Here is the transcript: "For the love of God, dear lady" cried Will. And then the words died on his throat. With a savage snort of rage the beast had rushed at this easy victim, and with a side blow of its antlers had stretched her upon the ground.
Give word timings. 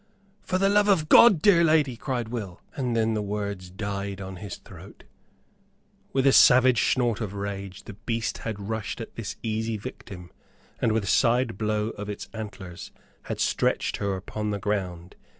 "For 0.41 0.57
the 0.57 0.67
love 0.67 0.87
of 0.87 1.09
God, 1.09 1.43
dear 1.43 1.63
lady" 1.63 1.95
cried 1.95 2.29
Will. 2.29 2.59
And 2.75 2.95
then 2.95 3.13
the 3.13 3.21
words 3.21 3.69
died 3.69 4.19
on 4.19 4.37
his 4.37 4.55
throat. 4.55 5.03
With 6.11 6.25
a 6.25 6.33
savage 6.33 6.91
snort 6.91 7.21
of 7.21 7.35
rage 7.35 7.83
the 7.83 7.93
beast 7.93 8.39
had 8.39 8.59
rushed 8.67 8.99
at 8.99 9.13
this 9.15 9.35
easy 9.43 9.77
victim, 9.77 10.31
and 10.81 10.91
with 10.91 11.03
a 11.03 11.05
side 11.05 11.55
blow 11.55 11.89
of 11.91 12.09
its 12.09 12.29
antlers 12.33 12.89
had 13.25 13.39
stretched 13.39 13.97
her 13.97 14.15
upon 14.15 14.49
the 14.49 14.57
ground. 14.57 15.15